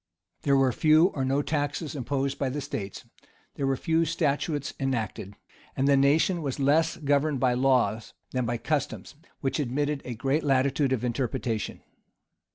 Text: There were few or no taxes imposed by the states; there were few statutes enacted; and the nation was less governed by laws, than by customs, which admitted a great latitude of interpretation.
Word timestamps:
There 0.41 0.57
were 0.57 0.71
few 0.71 1.09
or 1.09 1.23
no 1.23 1.43
taxes 1.43 1.93
imposed 1.95 2.39
by 2.39 2.49
the 2.49 2.59
states; 2.59 3.05
there 3.53 3.67
were 3.67 3.77
few 3.77 4.03
statutes 4.03 4.73
enacted; 4.79 5.35
and 5.77 5.87
the 5.87 5.95
nation 5.95 6.41
was 6.41 6.59
less 6.59 6.97
governed 6.97 7.39
by 7.39 7.53
laws, 7.53 8.15
than 8.31 8.47
by 8.47 8.57
customs, 8.57 9.13
which 9.41 9.59
admitted 9.59 10.01
a 10.03 10.15
great 10.15 10.43
latitude 10.43 10.91
of 10.91 11.03
interpretation. 11.05 11.81